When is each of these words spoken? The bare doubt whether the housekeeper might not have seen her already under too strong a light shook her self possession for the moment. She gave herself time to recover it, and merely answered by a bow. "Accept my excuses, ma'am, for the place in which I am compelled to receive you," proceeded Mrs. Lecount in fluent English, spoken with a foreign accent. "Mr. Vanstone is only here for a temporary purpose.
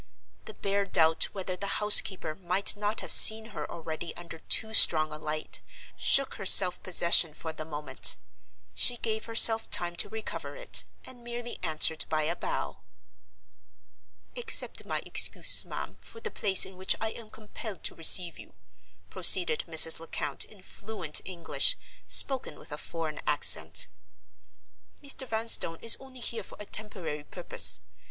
The 0.45 0.55
bare 0.55 0.85
doubt 0.85 1.25
whether 1.25 1.55
the 1.55 1.77
housekeeper 1.79 2.33
might 2.33 2.75
not 2.75 3.01
have 3.01 3.11
seen 3.11 3.51
her 3.53 3.69
already 3.69 4.17
under 4.17 4.39
too 4.39 4.73
strong 4.73 5.11
a 5.11 5.19
light 5.19 5.61
shook 5.95 6.33
her 6.41 6.45
self 6.47 6.81
possession 6.81 7.35
for 7.35 7.53
the 7.53 7.65
moment. 7.65 8.17
She 8.73 8.97
gave 8.97 9.25
herself 9.25 9.69
time 9.69 9.95
to 9.97 10.09
recover 10.09 10.55
it, 10.55 10.85
and 11.05 11.23
merely 11.23 11.59
answered 11.61 12.05
by 12.09 12.23
a 12.23 12.35
bow. 12.35 12.79
"Accept 14.35 14.87
my 14.87 15.03
excuses, 15.05 15.65
ma'am, 15.65 15.99
for 16.01 16.19
the 16.19 16.31
place 16.31 16.65
in 16.65 16.77
which 16.77 16.95
I 16.99 17.11
am 17.11 17.29
compelled 17.29 17.83
to 17.83 17.93
receive 17.93 18.39
you," 18.39 18.53
proceeded 19.11 19.65
Mrs. 19.67 19.99
Lecount 19.99 20.45
in 20.45 20.63
fluent 20.63 21.21
English, 21.25 21.77
spoken 22.07 22.57
with 22.57 22.71
a 22.71 22.79
foreign 22.79 23.19
accent. 23.27 23.85
"Mr. 25.03 25.27
Vanstone 25.27 25.77
is 25.83 25.95
only 25.99 26.21
here 26.21 26.41
for 26.41 26.57
a 26.59 26.65
temporary 26.65 27.23
purpose. 27.23 27.81